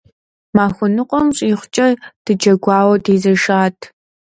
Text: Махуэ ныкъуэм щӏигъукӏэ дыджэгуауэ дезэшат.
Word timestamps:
Махуэ 0.55 0.87
ныкъуэм 0.95 1.27
щӏигъукӏэ 1.37 1.87
дыджэгуауэ 2.23 2.95
дезэшат. 3.03 3.77